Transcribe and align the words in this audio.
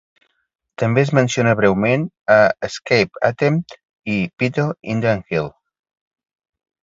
També 0.83 1.01
es 1.07 1.11
menciona 1.17 1.51
breument 1.59 2.07
a 2.35 2.37
"Escape 2.69 3.21
Attempt" 3.29 3.77
i 4.15 4.17
"Beetle 4.45 4.67
in 4.95 5.03
the 5.05 5.11
Anthill". 5.15 5.51